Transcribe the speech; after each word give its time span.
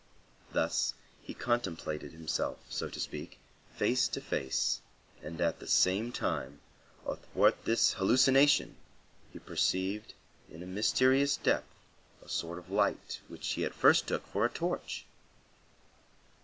Thus 0.51 0.95
he 1.21 1.35
contemplated 1.35 2.11
himself, 2.11 2.57
so 2.69 2.89
to 2.89 2.99
speak, 2.99 3.37
face 3.75 4.07
to 4.07 4.19
face, 4.19 4.81
and 5.21 5.39
at 5.39 5.59
the 5.59 5.67
same 5.67 6.11
time, 6.11 6.59
athwart 7.05 7.65
this 7.65 7.93
hallucination, 7.93 8.77
he 9.31 9.37
perceived 9.37 10.15
in 10.49 10.63
a 10.63 10.65
mysterious 10.65 11.37
depth 11.37 11.67
a 12.25 12.29
sort 12.29 12.57
of 12.57 12.71
light 12.71 13.19
which 13.27 13.47
he 13.49 13.63
at 13.63 13.75
first 13.75 14.07
took 14.07 14.25
for 14.25 14.43
a 14.43 14.49
torch. 14.49 15.05